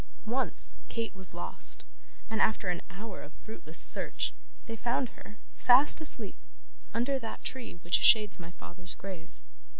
Once, 0.25 0.79
Kate 0.89 1.13
was 1.15 1.31
lost, 1.35 1.83
and 2.27 2.41
after 2.41 2.69
an 2.69 2.81
hour 2.89 3.21
of 3.21 3.31
fruitless 3.43 3.77
search, 3.77 4.33
they 4.65 4.75
found 4.75 5.09
her, 5.09 5.37
fast 5.57 6.01
asleep, 6.01 6.37
under 6.91 7.19
that 7.19 7.43
tree 7.43 7.75
which 7.83 8.01
shades 8.01 8.39
my 8.39 8.49
father's 8.49 8.95
grave. 8.95 9.29